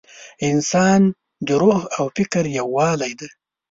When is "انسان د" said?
0.49-1.47